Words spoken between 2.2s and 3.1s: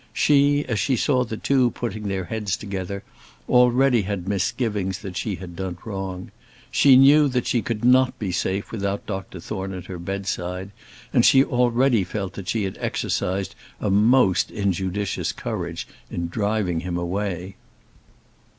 heads together,